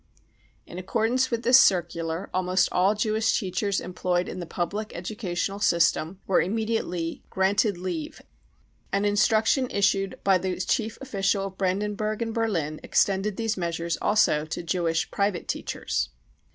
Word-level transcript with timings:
In 0.65 0.79
accordance 0.79 1.29
with 1.29 1.43
this 1.43 1.59
circular, 1.59 2.31
almost 2.33 2.67
all 2.71 2.95
Jewish 2.95 3.37
teachers 3.37 3.79
employed 3.79 4.27
in 4.27 4.39
the 4.39 4.47
public 4.47 4.91
educational 4.95 5.59
system 5.59 6.19
were 6.25 6.41
immediately" 6.41 7.21
granted 7.29 7.77
leave." 7.77 8.19
An 8.91 9.05
instruction 9.05 9.69
issued 9.69 10.17
by 10.23 10.39
the 10.39 10.59
chief 10.59 10.97
official 11.01 11.45
of 11.45 11.57
Brandenburg 11.59 12.23
and 12.23 12.33
Berlin 12.33 12.79
extended 12.81 13.37
these 13.37 13.57
measures 13.57 13.95
also 14.01 14.43
to 14.45 14.63
Jewish 14.63 15.11
private 15.11 15.47
teachers. 15.47 16.09